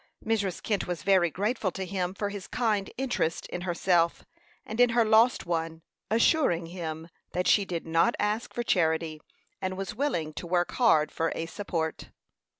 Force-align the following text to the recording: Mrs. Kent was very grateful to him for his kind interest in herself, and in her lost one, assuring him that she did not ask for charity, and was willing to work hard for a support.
Mrs. 0.25 0.63
Kent 0.63 0.87
was 0.87 1.03
very 1.03 1.29
grateful 1.29 1.69
to 1.73 1.85
him 1.85 2.15
for 2.15 2.29
his 2.29 2.47
kind 2.47 2.89
interest 2.97 3.45
in 3.49 3.61
herself, 3.61 4.25
and 4.65 4.79
in 4.79 4.89
her 4.97 5.05
lost 5.05 5.45
one, 5.45 5.83
assuring 6.09 6.65
him 6.65 7.07
that 7.33 7.45
she 7.45 7.65
did 7.65 7.85
not 7.85 8.15
ask 8.17 8.51
for 8.51 8.63
charity, 8.63 9.21
and 9.61 9.77
was 9.77 9.93
willing 9.93 10.33
to 10.33 10.47
work 10.47 10.71
hard 10.71 11.11
for 11.11 11.31
a 11.35 11.45
support. 11.45 12.09